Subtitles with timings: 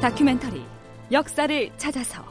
[0.00, 0.64] 다큐멘터리
[1.12, 2.24] 역사를 찾아서.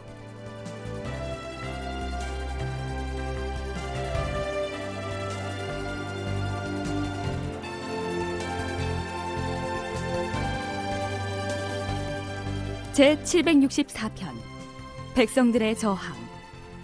[12.91, 14.33] 제 764편
[15.13, 15.99] 백성들의 저항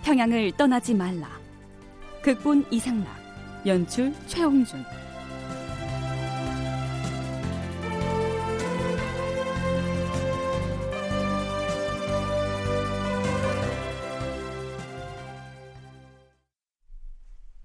[0.03, 1.27] 평양을 떠나지 말라.
[2.21, 3.07] 극본 이상락
[3.65, 4.85] 연출 최홍준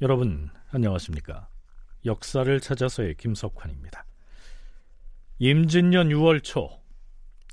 [0.02, 1.46] 여러분 안녕하십니까?
[2.06, 4.06] 역사를 찾아서의 김석환입니다.
[5.38, 6.70] 임진년 6월 초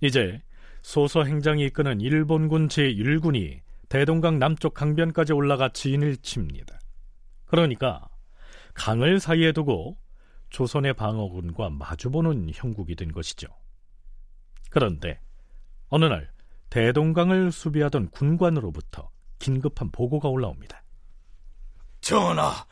[0.01, 0.41] 이제
[0.81, 6.79] 소서 행장이 이끄는 일본군 제1군이 대동강 남쪽 강변까지 올라가 진을 칩니다.
[7.47, 8.07] 그러니까
[8.75, 9.97] 강을 사이에 두고
[10.49, 13.47] 조선의 방어군과 마주보는 형국이 된 것이죠.
[14.69, 15.19] 그런데
[15.89, 16.31] 어느 날
[16.69, 20.86] 대동강을 수비하던 군관으로부터 긴급한 보고가 올라옵니다.
[22.07, 22.65] 전하,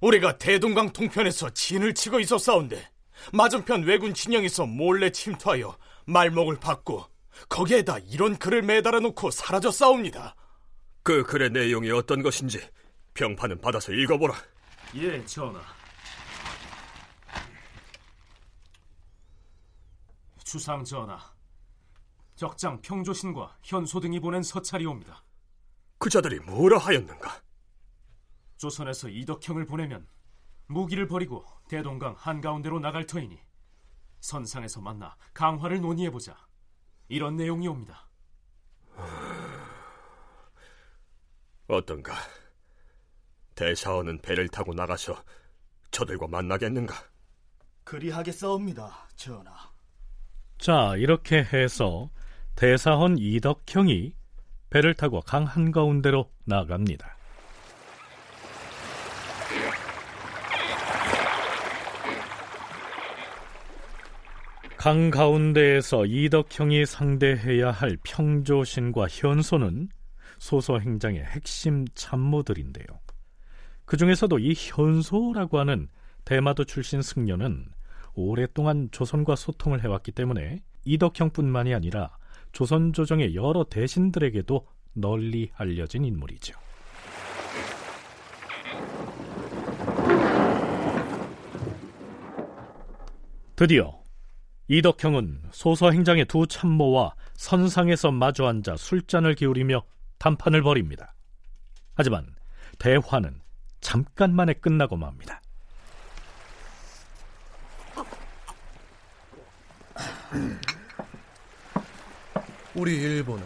[0.00, 2.90] 우리가 대동강 동편에서 진을 치고 있었사온데
[3.32, 7.06] 맞은편 왜군 진영에서 몰래 침투하여 말목을 받고
[7.48, 10.34] 거기에다 이런 글을 매달아 놓고 사라졌사옵니다.
[11.04, 12.60] 그 글의 내용이 어떤 것인지
[13.14, 14.34] 병판은 받아서 읽어보라.
[14.96, 15.60] 예, 전하.
[20.42, 21.20] 주상 전하,
[22.34, 25.22] 적장 평조신과 현소 등이 보낸 서찰이옵니다.
[25.98, 27.42] 그 자들이 뭐라 하였는가?
[28.62, 30.06] 조선에서 이덕형을 보내면
[30.68, 33.36] 무기를 버리고 대동강 한가운데로 나갈 터이니
[34.20, 36.36] 선상에서 만나 강화를 논의해보자.
[37.08, 38.08] 이런 내용이 옵니다.
[41.66, 42.14] 어떤가?
[43.56, 45.20] 대사원은 배를 타고 나가서
[45.90, 46.94] 저들과 만나겠는가?
[47.82, 49.72] 그리하겠사옵니다, 전하.
[50.58, 52.10] 자, 이렇게 해서
[52.54, 54.14] 대사헌 이덕형이
[54.70, 57.21] 배를 타고 강 한가운데로 나갑니다.
[64.82, 69.88] 강 가운데에서 이덕형이 상대해야 할 평조신과 현소는
[70.40, 72.86] 소서 행장의 핵심 참모들인데요.
[73.84, 75.86] 그 중에서도 이 현소라고 하는
[76.24, 77.64] 대마도 출신 승려는
[78.14, 82.16] 오랫동안 조선과 소통을 해왔기 때문에 이덕형뿐만이 아니라
[82.50, 86.58] 조선 조정의 여러 대신들에게도 널리 알려진 인물이죠.
[93.54, 94.01] 드디어
[94.68, 99.82] 이덕형은 소서 행장의 두 참모와 선상에서 마주 앉아 술잔을 기울이며
[100.18, 101.14] 담판을 벌입니다.
[101.94, 102.34] 하지만
[102.78, 103.40] 대화는
[103.80, 105.42] 잠깐만에 끝나고 맙니다.
[112.74, 113.44] 우리 일본은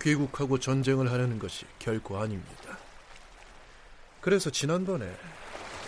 [0.00, 2.78] 귀국하고 전쟁을 하려는 것이 결코 아닙니다.
[4.20, 5.08] 그래서 지난번에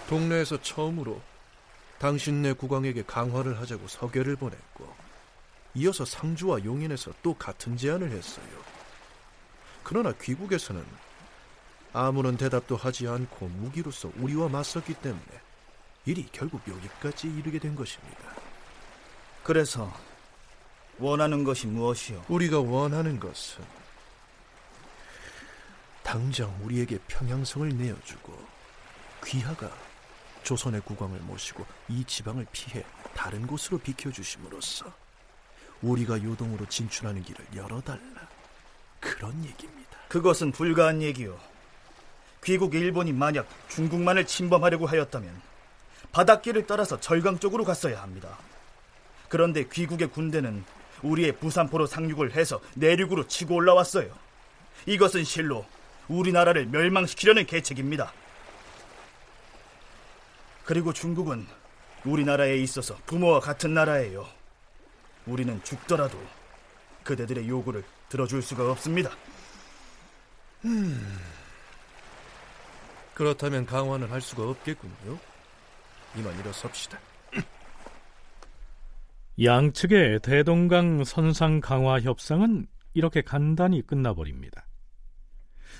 [0.08, 1.20] 동네에서 처음으로
[1.98, 4.94] 당신네 국왕에게 강화를 하자고 서계를 보냈고
[5.74, 8.46] 이어서 상주와 용인에서 또 같은 제안을 했어요.
[9.82, 10.84] 그러나 귀국에서는
[11.92, 15.40] 아무런 대답도 하지 않고 무기로서 우리와 맞섰기 때문에
[16.06, 18.18] 일이 결국 여기까지 이르게 된 것입니다.
[19.42, 19.92] 그래서
[20.98, 22.24] 원하는 것이 무엇이요?
[22.28, 23.64] 우리가 원하는 것은
[26.02, 28.46] 당장 우리에게 평양성을 내어주고
[29.24, 29.70] 귀하가
[30.48, 32.82] 조선의 국왕을 모시고 이 지방을 피해
[33.14, 34.90] 다른 곳으로 비켜주심으로써
[35.82, 38.26] 우리가 요동으로 진출하는 길을 열어달라
[38.98, 39.98] 그런 얘기입니다.
[40.08, 41.38] 그것은 불가한 얘기요.
[42.42, 45.38] 귀국 일본이 만약 중국만을 침범하려고 하였다면
[46.12, 48.38] 바닷길을 따라서 절강 쪽으로 갔어야 합니다.
[49.28, 50.64] 그런데 귀국의 군대는
[51.02, 54.16] 우리의 부산포로 상륙을 해서 내륙으로 치고 올라왔어요.
[54.86, 55.66] 이것은 실로
[56.08, 58.14] 우리나라를 멸망시키려는 계책입니다.
[60.68, 61.46] 그리고 중국은
[62.04, 64.26] 우리나라에 있어서 부모와 같은 나라예요.
[65.24, 66.18] 우리는 죽더라도
[67.04, 69.08] 그대들의 요구를 들어줄 수가 없습니다.
[70.66, 71.18] 음,
[73.14, 75.18] 그렇다면 강화는 할 수가 없겠군요.
[76.18, 76.98] 이만 일어섭시다.
[79.42, 84.66] 양측의 대동강 선상 강화 협상은 이렇게 간단히 끝나버립니다.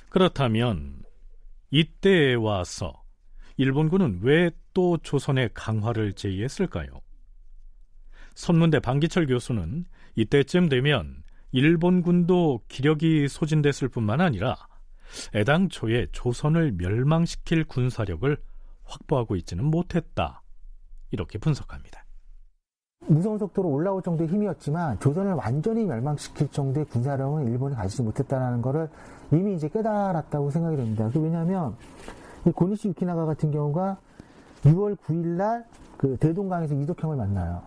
[0.09, 1.03] 그렇다면
[1.73, 3.03] 이때에 와서
[3.59, 6.87] 일본군은 왜 또 조선의 강화를 제의했을까요?
[8.37, 14.55] 선문대 방기철 교수는 이때쯤 되면 일본군도 기력이 소진됐을 뿐만 아니라
[15.35, 18.37] 애당초에 조선을 멸망시킬 군사력을
[18.85, 20.43] 확보하고 있지는 못했다.
[21.11, 22.05] 이렇게 분석합니다.
[23.09, 28.89] 무서운 속도로 올라올 정도의 힘이었지만 조선을 완전히 멸망시킬 정도의 군사력은 일본이 가지지 못했다는 것을
[29.33, 31.11] 이미 이제 깨달았다고 생각이 됩니다.
[31.13, 31.77] 그 왜냐하면
[32.47, 33.99] 이 고니시 유키나가 같은 경우가
[34.65, 35.65] 6월 9일 날
[35.99, 37.61] 그 대동강에서 이덕형을 만나요.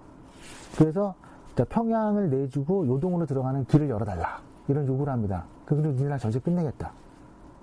[0.77, 1.13] 그래서
[1.55, 5.43] 평양을 내주고 요동으로 들어가는 길을 열어달라 이런 요구를 합니다.
[5.65, 6.91] 그리고 니네랑 전쟁 끝내겠다.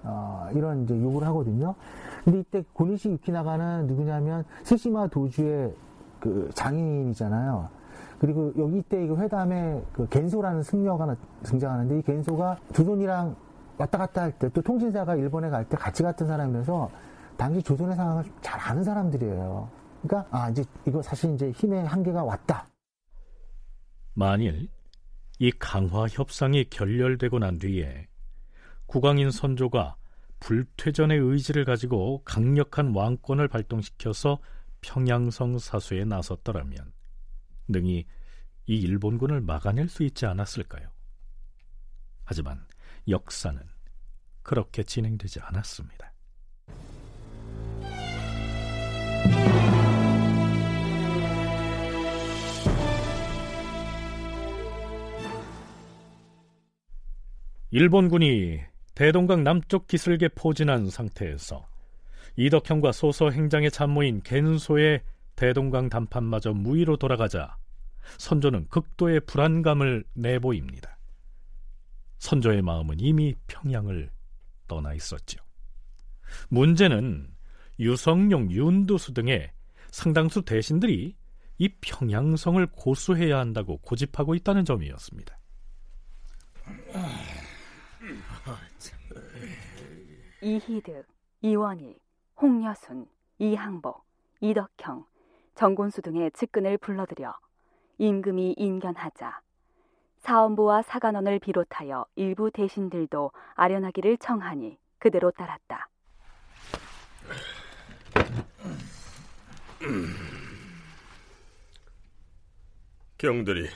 [0.04, 1.74] 어, 이런 이제 요구를 하거든요.
[2.22, 5.74] 근데 이때 고니시 유키나가는 누구냐면 스시마 도주의
[6.20, 7.68] 그 장인이잖아요.
[8.20, 13.34] 그리고 여기 이때 이거 회담에 그 겐소라는 승려가 등장하는데 이 겐소가 조선이랑
[13.78, 16.90] 왔다 갔다 할 때 또 통신사가 일본에 갈 때 같이 갔던 사람이라서
[17.36, 19.70] 당시 조선의 상황을 잘 아는 사람들이에요.
[20.02, 22.66] 그러니까 아 이제 이거 사실 이제 힘의 한계가 왔다.
[24.14, 24.68] 만일
[25.38, 28.08] 이 강화 협상이 결렬되고 난 뒤에
[28.86, 29.96] 국왕인 선조가
[30.40, 34.38] 불퇴전의 의지를 가지고 강력한 왕권을 발동시켜서
[34.80, 36.92] 평양성 사수에 나섰더라면
[37.68, 38.06] 능히
[38.66, 40.88] 이 일본군을 막아낼 수 있지 않았을까요?
[42.28, 42.62] 하지만
[43.08, 43.58] 역사는
[44.42, 46.12] 그렇게 진행되지 않았습니다.
[57.70, 58.60] 일본군이
[58.94, 61.66] 대동강 남쪽 기슭에 포진한 상태에서
[62.36, 65.00] 이덕형과 소서 행장의 참모인 겐소의
[65.34, 67.56] 대동강 단판마저 무위로 돌아가자
[68.18, 70.97] 선조는 극도의 불안감을 내보입니다.
[72.18, 74.10] 선조의 마음은 이미 평양을
[74.66, 75.42] 떠나 있었죠.
[76.48, 77.28] 문제는
[77.80, 79.52] 유성룡, 윤두수 등의
[79.90, 81.16] 상당수 대신들이
[81.58, 85.36] 이 평양성을 고수해야 한다고 고집하고 있다는 점이었습니다.
[90.42, 91.06] 이희득,
[91.42, 91.96] 이원희,
[92.40, 93.06] 홍여순,
[93.38, 94.04] 이항복,
[94.40, 95.04] 이덕형,
[95.54, 97.34] 정곤수 등의 측근을 불러들여
[97.98, 99.40] 임금이 인견하자
[100.20, 105.88] 사원부와 사관원을 비롯하여 일부 대신들도 아련하기를 청하니 그대로 따랐다.
[113.16, 113.68] 경들이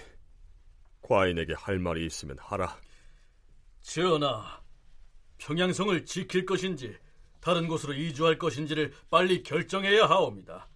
[1.02, 2.76] 과인에게 할 말이 있으면 하라.
[3.80, 4.60] 전하,
[5.38, 6.96] 평양성을 지킬 것인지
[7.40, 10.68] 다른 곳으로 이주할 것인지를 빨리 결정해야 하옵니다.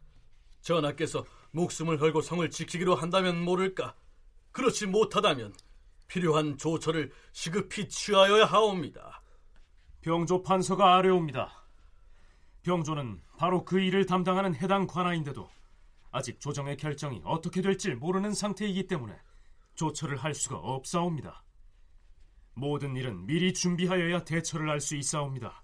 [0.62, 3.94] 전하께서 목숨을 걸고 성을 지키기로 한다면 모를까.
[4.56, 5.52] 그렇지 못하다면
[6.08, 9.20] 필요한 조처를 시급히 취하여야 하옵니다.
[10.00, 11.66] 병조 판서가 아뢰옵니다.
[12.62, 15.46] 병조는 바로 그 일을 담당하는 해당 관아인데도
[16.10, 19.14] 아직 조정의 결정이 어떻게 될지 모르는 상태이기 때문에
[19.74, 21.44] 조처를 할 수가 없사옵니다.
[22.54, 25.62] 모든 일은 미리 준비하여야 대처를 할 수 있사옵니다.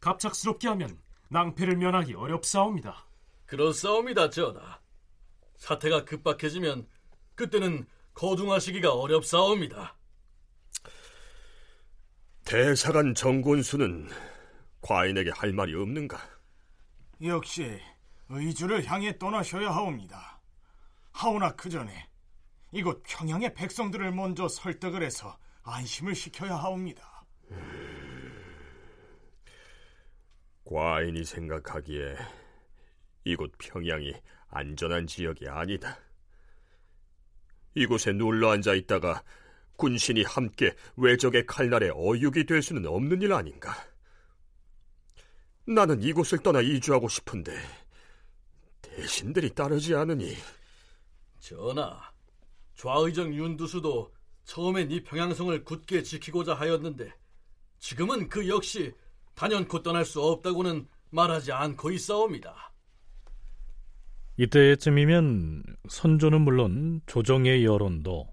[0.00, 0.98] 갑작스럽게 하면
[1.28, 3.04] 낭패를 면하기 어렵사옵니다.
[3.44, 4.80] 그렇사옵니다, 전하.
[5.58, 6.88] 사태가 급박해지면
[7.34, 9.96] 그때는 거둥하시기가 어렵사옵니다.
[12.44, 14.08] 대사관 정곤수는
[14.80, 16.18] 과인에게 할 말이 없는가?
[17.22, 17.80] 역시
[18.28, 20.40] 의주를 향해 떠나셔야 하옵니다.
[21.12, 22.08] 하오나 그 전에
[22.72, 27.24] 이곳 평양의 백성들을 먼저 설득을 해서 안심을 시켜야 하옵니다.
[30.64, 32.16] 과인이 생각하기에
[33.24, 34.14] 이곳 평양이
[34.48, 35.98] 안전한 지역이 아니다.
[37.74, 39.22] 이곳에 눌러 앉아 있다가
[39.76, 43.74] 군신이 함께 외적의 칼날에 어육이 될 수는 없는 일 아닌가?
[45.66, 47.52] 나는 이곳을 떠나 이주하고 싶은데
[48.80, 50.36] 대신들이 따르지 않으니
[51.38, 52.12] 전하,
[52.74, 54.12] 좌의정 윤두수도
[54.44, 57.12] 처음엔 이 평양성을 굳게 지키고자 하였는데
[57.78, 58.92] 지금은 그 역시
[59.34, 62.71] 단연코 떠날 수 없다고는 말하지 않고 있사옵니다.
[64.36, 68.32] 이때쯤이면 선조는 물론 조정의 여론도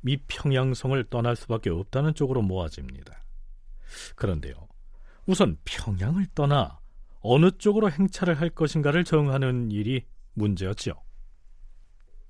[0.00, 3.24] 미 평양성을 떠날 수밖에 없다는 쪽으로 모아집니다.
[4.14, 4.68] 그런데요,
[5.26, 6.78] 우선 평양을 떠나
[7.20, 10.92] 어느 쪽으로 행차를 할 것인가를 정하는 일이 문제였죠.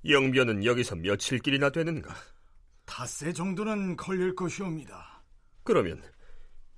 [0.07, 2.15] 영변은 여기서 며칠 길이나 되는가?
[2.85, 5.23] 닷새 정도는 걸릴 것이옵니다.
[5.63, 6.01] 그러면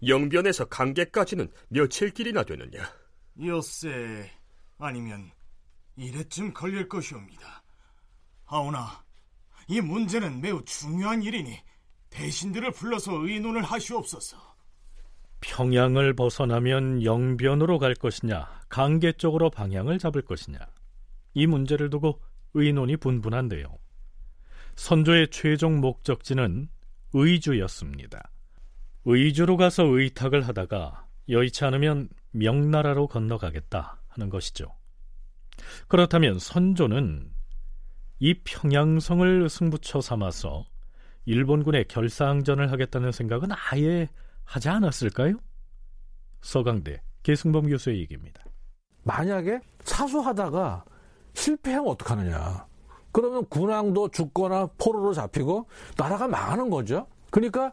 [0.06, 2.82] 영변에서 강계까지는 며칠 길이나 되느냐?
[3.46, 4.32] 엿새
[4.80, 5.32] 아니면
[6.02, 7.64] 이래쯤 걸릴 것이옵니다.
[8.46, 9.04] 하오나
[9.68, 11.60] 이 문제는 매우 중요한 일이니
[12.10, 14.38] 대신들을 불러서 의논을 하시옵소서.
[15.42, 20.60] 평양을 벗어나면 영변으로 갈 것이냐, 강계 쪽으로 방향을 잡을 것이냐.
[21.34, 22.20] 이 문제를 두고
[22.54, 23.66] 의논이 분분한데요.
[24.76, 26.70] 선조의 최종 목적지는
[27.14, 28.32] 의주였습니다.
[29.06, 34.79] 의주로 가서 의탁을 하다가 여의치 않으면 명나라로 건너가겠다 하는 것이죠.
[35.88, 37.32] 그렇다면 선조는
[38.20, 40.66] 이 평양성을 승부처 삼아서
[41.26, 44.10] 일본군의 결사항전을 하겠다는 생각은 아예
[44.44, 45.36] 하지 않았을까요?
[46.42, 48.44] 서강대 계승범 교수의 얘기입니다.
[49.04, 50.84] 만약에 사수하다가
[51.34, 52.66] 실패하면 어떡하느냐.
[53.12, 57.08] 그러면 군왕도 죽거나 포로로 잡히고 나라가 망하는 거죠.
[57.32, 57.72] 그러니까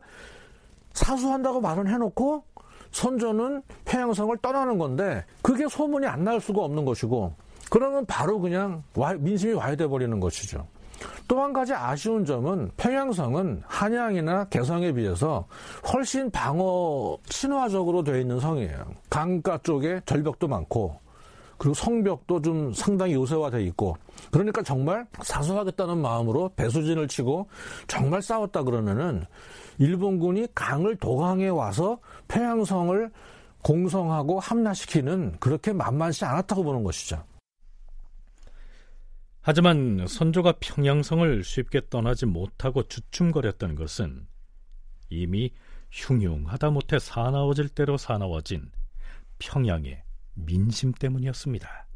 [0.92, 2.44] 사수한다고 말은 해놓고
[2.90, 7.34] 선조는 평양성을 떠나는 건데 그게 소문이 안 날 수가 없는 것이고
[7.70, 8.82] 그러면 바로 그냥
[9.18, 10.66] 민심이 와해돼 버리는 것이죠.
[11.28, 15.46] 또 한 가지 아쉬운 점은 평양성은 한양이나 개성에 비해서
[15.92, 18.94] 훨씬 방어 친화적으로 되어 있는 성이에요.
[19.10, 20.98] 강가 쪽에 절벽도 많고
[21.58, 23.96] 그리고 성벽도 좀 상당히 요새화돼 있고
[24.30, 27.48] 그러니까 정말 사수하겠다는 마음으로 배수진을 치고
[27.88, 29.24] 정말 싸웠다 그러면은
[29.78, 33.10] 일본군이 강을 도강해 와서 평양성을
[33.62, 37.22] 공성하고 함락시키는 그렇게 만만치 않았다고 보는 것이죠.
[39.48, 44.26] 하지만 선조가 평양성을 쉽게 떠나지 못하고 주춤거렸던 것은
[45.08, 45.52] 이미
[45.92, 48.72] 흉흉하다 못해 사나워질 대로 사나워진
[49.38, 50.02] 평양의
[50.34, 51.86] 민심 때문이었습니다.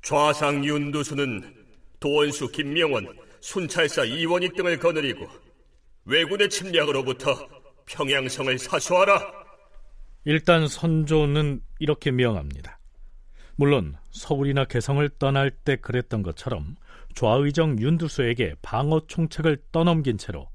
[0.00, 1.66] 좌상 윤두수는
[2.00, 5.28] 도원수 김명원, 순찰사 이원희 등을 거느리고
[6.04, 7.48] 왜군의 침략으로부터
[7.86, 9.32] 평양성을 사수하라.
[10.24, 12.80] 일단 선조는 이렇게 명합니다.
[13.54, 16.74] 물론 서울이나 개성을 떠날 때 그랬던 것처럼
[17.14, 20.48] 좌의정 윤두수에게 방어 총책을 떠넘긴 채로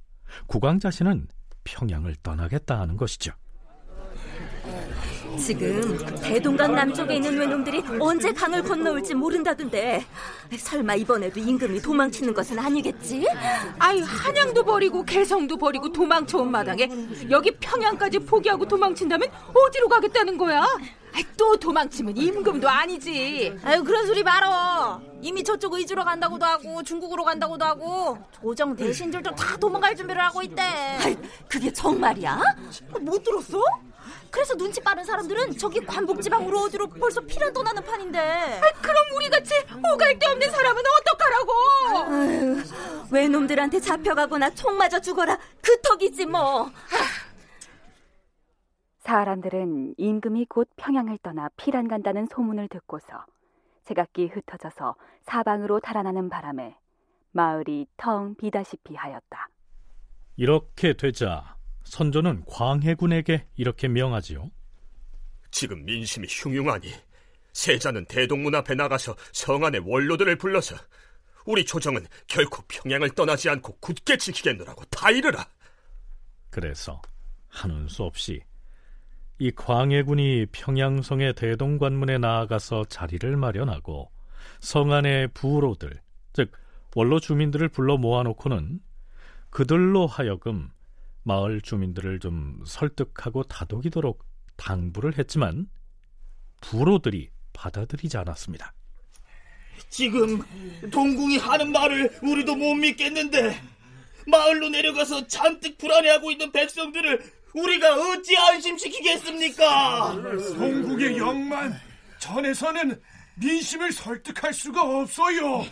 [0.47, 1.29] 국왕 자신은
[1.63, 3.31] 평양을 떠나겠다 하는 것이죠.
[5.37, 10.05] 지금 대동강 남쪽에 있는 외놈들이 언제 강을 건너올지 모른다던데
[10.57, 13.25] 설마 이번에도 임금이 도망치는 것은 아니겠지?
[13.79, 16.89] 아이 한양도 버리고 개성도 버리고 도망쳐온 마당에
[17.29, 20.65] 여기 평양까지 포기하고 도망친다면 어디로 가겠다는 거야?
[21.37, 23.57] 또 도망치면 임금도 아니지.
[23.63, 25.01] 아유 그런 소리 말어.
[25.21, 30.61] 이미 저쪽 의주로 간다고도 하고 중국으로 간다고도 하고 조정 대신들도 다 도망갈 준비를 하고 있대.
[30.61, 31.15] 아이,
[31.47, 32.41] 그게 정말이야?
[33.01, 33.61] 못 들었어?
[34.31, 38.19] 그래서 눈치 빠른 사람들은 저기 관복지방으로 어디로 벌써 피난 떠나는 판인데.
[38.19, 39.53] 아이, 그럼 우리같이
[39.93, 42.13] 오갈 데 없는 사람은 어떡하라고?
[42.13, 42.63] 아유,
[43.11, 46.71] 외놈들한테 잡혀가거나 총 맞아 죽어라 그 턱이지 뭐.
[49.01, 53.25] 사람들은 임금이 곧 평양을 떠나 피란 간다는 소문을 듣고서
[53.83, 56.75] 제각기 흩어져서 사방으로 달아나는 바람에
[57.31, 59.49] 마을이 텅 비다시피 하였다.
[60.37, 64.51] 이렇게 되자 선조는 광해군에게 이렇게 명하지요.
[65.49, 66.91] 지금 민심이 흉흉하니
[67.53, 70.75] 세자는 대동문 앞에 나가서 성 안의 원로들을 불러서
[71.45, 75.43] 우리 조정은 결코 평양을 떠나지 않고 굳게 지키겠노라고 다 이르라.
[76.51, 77.01] 그래서
[77.49, 78.41] 하는 수 없이
[79.41, 84.11] 이 광해군이 평양성의 대동관문에 나아가서 자리를 마련하고
[84.59, 85.99] 성 안의 부로들,
[86.31, 86.51] 즉
[86.95, 88.79] 원로 주민들을 불러 모아놓고는
[89.49, 90.69] 그들로 하여금
[91.23, 94.23] 마을 주민들을 좀 설득하고 다독이도록
[94.57, 95.65] 당부를 했지만
[96.61, 98.75] 부로들이 받아들이지 않았습니다.
[99.89, 100.43] 지금
[100.91, 103.59] 동궁이 하는 말을 우리도 못 믿겠는데
[104.27, 110.13] 마을로 내려가서 잔뜩 불안해하고 있는 백성들을 우리가 어찌 안심시키겠습니까?
[110.57, 111.73] 동국의 영만
[112.19, 112.99] 전에서는
[113.35, 115.65] 민심을 설득할 수가 없어요.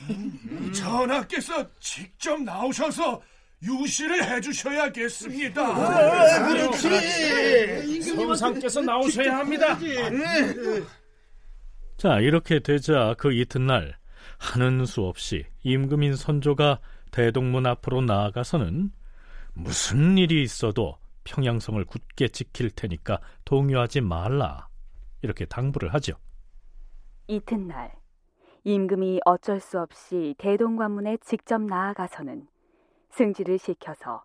[0.73, 3.21] 전하께서 직접 나오셔서
[3.61, 5.61] 유시를 해주셔야겠습니다.
[5.61, 8.01] 아, 그렇지.
[8.01, 9.77] 성상께서 나오셔야 합니다.
[11.97, 13.97] 자, 이렇게 되자 그 이튿날
[14.37, 16.79] 하는 수 없이 임금인 선조가
[17.11, 18.91] 대동문 앞으로 나아가서는
[19.53, 24.67] 무슨 일이 있어도 평양성을 굳게 지킬 테니까 동요하지 말라.
[25.21, 26.13] 이렇게 당부를 하죠.
[27.27, 27.93] 이튿날
[28.63, 32.47] 임금이 어쩔 수 없이 대동관문에 직접 나아가서는
[33.11, 34.23] 승지를 시켜서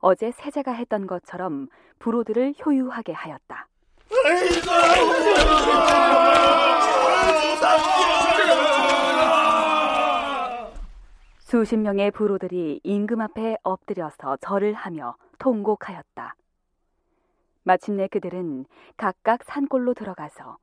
[0.00, 3.68] 어제 세자가 했던 것처럼 부로들을 효유하게 하였다.
[11.38, 16.36] 수십 명의 부로들이 임금 앞에 엎드려서 절을 하며 통곡하였다.
[17.62, 20.58] 마침내 그들은 각각 산골로 들어가서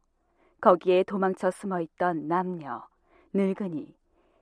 [0.62, 2.88] 거기에 도망쳐 숨어 있던 남녀,
[3.34, 3.96] 늙은이,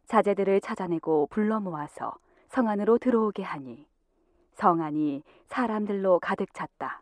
[0.08, 2.16] 자제들을 찾아내고 불러 모아서
[2.50, 3.88] 성 안으로 들어오게 하니
[4.56, 7.02] 성 안이 사람들로 가득 찼다.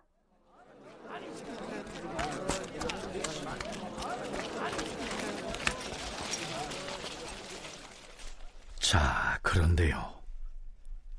[8.80, 10.17] 자, 그런데요.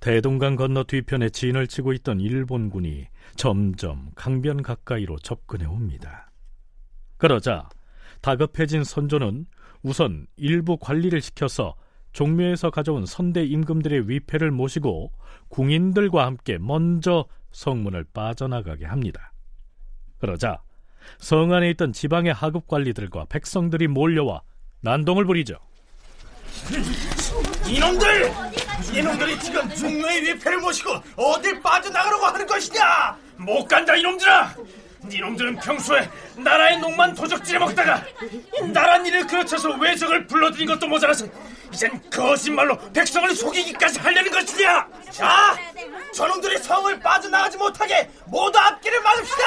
[0.00, 6.30] 대동강 건너 뒤편에 진을 치고 있던 일본군이 점점 강변 가까이로 접근해 옵니다.
[7.16, 7.68] 그러자
[8.20, 9.46] 다급해진 선조는
[9.82, 11.74] 우선 일부 관리를 시켜서
[12.12, 15.12] 종묘에서 가져온 선대 임금들의 위패를 모시고
[15.48, 19.32] 궁인들과 함께 먼저 성문을 빠져나가게 합니다.
[20.18, 20.62] 그러자
[21.18, 24.42] 성 안에 있던 지방의 하급 관리들과 백성들이 몰려와
[24.80, 25.56] 난동을 부리죠.
[27.68, 28.30] 이놈들!
[28.94, 33.16] 이놈들 이 지금 중묘의 위패를 모시고 어딜 빠져나가려고 하는 것이냐!
[33.36, 34.54] 못 간다 이놈들아!
[35.04, 38.02] 니놈들은 평소에 나라의 농만 도적질해 먹다가
[38.72, 41.26] 나란 일을 그르쳐서 외적을 불러들인 것도 모자라서
[41.72, 44.88] 이젠 거짓말로 백성을 속이기까지 하려는 것이냐!
[45.10, 45.56] 자!
[46.14, 49.44] 저놈들이 성을 빠져나가지 못하게 모두 앞길을 막읍시다!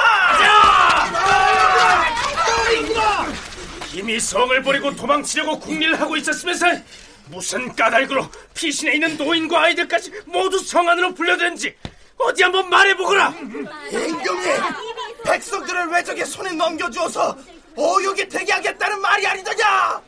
[3.93, 6.67] 이미 성을 버리고 도망치려고 궁리를 하고 있었으면서
[7.29, 11.75] 무슨 까닭으로 피신해 있는 노인과 아이들까지 모두 성 안으로 불려들는지
[12.17, 13.29] 어디 한번 말해보거라!
[13.29, 14.45] 임금이
[15.25, 17.37] 백성들을 외적의 손에 넘겨주어서
[17.75, 20.01] 어육이 되게 하겠다는 말이 아니더냐!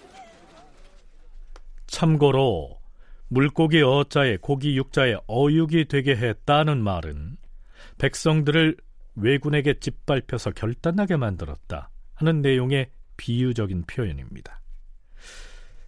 [1.87, 2.79] 참고로
[3.29, 7.37] 물고기 어자에 고기 육자에 어육이 되게 했다는 말은
[7.97, 8.77] 백성들을
[9.15, 14.59] 왜군에게 짓밟혀서 결단하게 만들었다 하는 내용의 비유적인 표현입니다.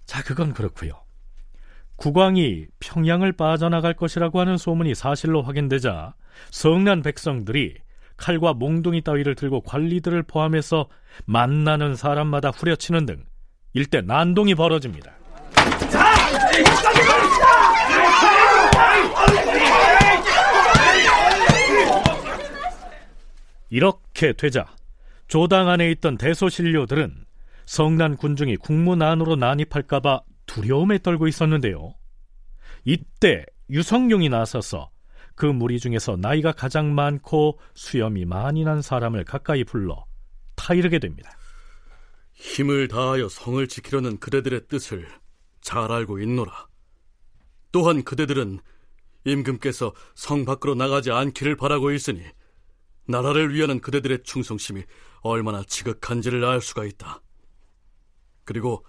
[0.05, 1.04] 자, 그건 그렇고요.
[1.97, 6.13] 국왕이 평양을 빠져나갈 것이라고 하는 소문이 사실로 확인되자
[6.51, 7.75] 성난 백성들이
[8.17, 10.87] 칼과 몽둥이 따위를 들고 관리들을 포함해서
[11.25, 13.23] 만나는 사람마다 후려치는 등
[13.73, 15.11] 일대 난동이 벌어집니다.
[23.69, 24.65] 이렇게 되자
[25.27, 27.25] 조당 안에 있던 대소신료들은
[27.65, 30.21] 성난 군중이 국문 안으로 난입할까봐
[30.55, 31.95] 두려움에 떨고 있었는데요.
[32.85, 34.89] 이때 유성룡이 나서서
[35.35, 40.05] 그 무리 중에서 나이가 가장 많고 수염이 많이 난 사람을 가까이 불러
[40.55, 41.29] 타이르게 됩니다.
[42.31, 45.09] 힘을 다하여 성을 지키려는 그대들의 뜻을
[45.59, 46.67] 잘 알고 있노라.
[47.73, 48.59] 또한 그대들은
[49.25, 52.23] 임금께서 성 밖으로 나가지 않기를 바라고 있으니
[53.07, 54.83] 나라를 위하는 그대들의 충성심이
[55.19, 57.21] 얼마나 지극한지를 알 수가 있다.
[58.45, 58.85] 그리고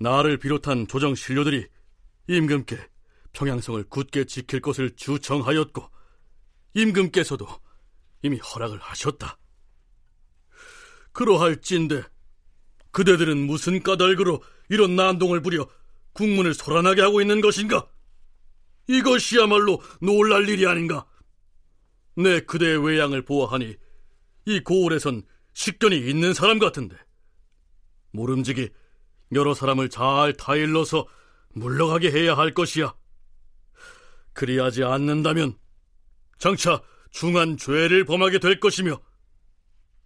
[0.00, 1.66] 나를 비롯한 조정 신료들이
[2.26, 2.78] 임금께
[3.34, 5.88] 평양성을 굳게 지킬 것을 주청하였고
[6.74, 7.46] 임금께서도
[8.22, 9.38] 이미 허락을 하셨다.
[11.12, 12.02] 그러할진데
[12.92, 15.68] 그대들은 무슨 까닭으로 이런 난동을 부려
[16.14, 17.86] 국문을 소란하게 하고 있는 것인가?
[18.88, 21.06] 이것이야말로 놀랄 일이 아닌가?
[22.16, 23.76] 내 그대의 외양을 보아하니
[24.46, 26.96] 이 고을에선 식견이 있는 사람 같은데
[28.12, 28.70] 모름지기
[29.32, 31.06] 여러 사람을 잘 타일러서
[31.54, 32.94] 물러가게 해야 할 것이야.
[34.32, 35.56] 그리하지 않는다면
[36.38, 39.00] 장차 중한 죄를 범하게 될 것이며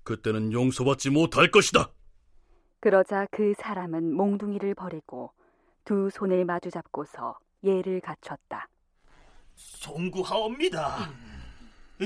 [0.03, 1.91] 그때는 용서받지 못할 것이다.
[2.81, 5.33] 그러자 그 사람은 몽둥이를 버리고
[5.85, 8.69] 두 손을 마주 잡고서 예를 갖췄다.
[9.55, 11.11] 송구하옵니다.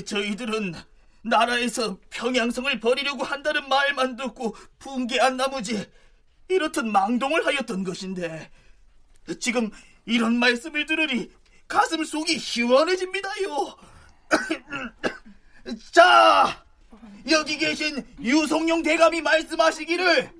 [0.04, 0.74] 저희들은
[1.22, 5.84] 나라에서 평양성을 버리려고 한다는 말만 듣고 분개한 나머지
[6.48, 8.50] 이렇듯 망동을 하였던 것인데
[9.38, 9.70] 지금
[10.06, 11.30] 이런 말씀을 들으니
[11.66, 13.76] 가슴 속이 시원해집니다요.
[15.92, 16.64] 자,
[17.28, 20.30] 여기 계신 유성룡 대감이 말씀하시기를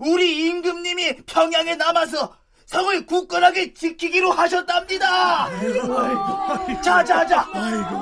[0.00, 5.48] 우리 임금님이 평양에 남아서 성을 굳건하게 지키기로 하셨답니다.
[6.82, 7.46] 자자자,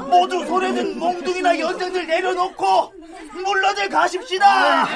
[0.09, 2.93] 모두 손에 든 몽둥이나 연장들 내려놓고
[3.45, 4.87] 물러들 가십시다.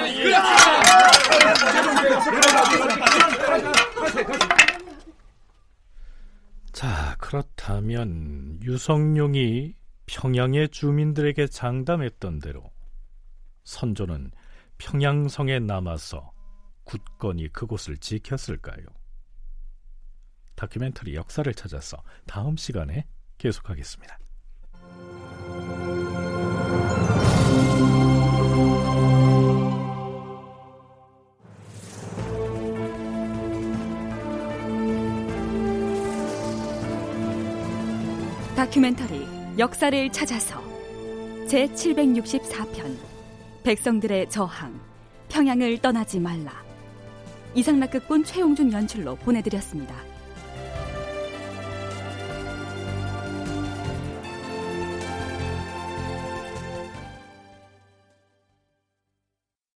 [6.73, 9.75] 자, 그렇다면 유성룡이
[10.07, 12.73] 평양의 주민들에게 장담했던 대로
[13.65, 14.31] 선조는
[14.79, 16.33] 평양성에 남아서
[16.85, 18.98] 굳건히 그곳을 지켰을까요?
[20.59, 23.07] 다큐멘터리 역사를 찾아서 다음 시간에
[23.39, 24.19] 계속하겠습니다.
[38.57, 40.61] 다큐멘터리 역사를 찾아서
[41.47, 42.97] 제 764편
[43.63, 44.81] 백성들의 저항
[45.29, 46.51] 평양을 떠나지 말라
[47.55, 50.08] 이상락극본 최용준 연출로 보내드렸습니다.